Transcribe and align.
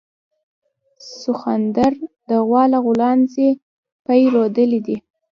سخوندر 1.19 1.93
د 2.29 2.31
غوا 2.47 2.63
له 2.73 2.79
غولانځې 2.85 3.49
پی 4.05 4.21
رودلي 4.33 4.79
دي 4.87 4.97